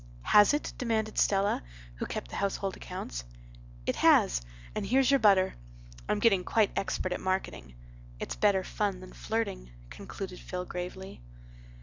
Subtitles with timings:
[0.23, 1.61] "Has it?" demanded Stella,
[1.97, 3.23] who kept the household accounts.
[3.85, 5.53] "It has—and here's your butter.
[6.09, 7.75] I'm getting quite expert at marketing.
[8.19, 11.21] It's better fun than flirting," concluded Phil gravely.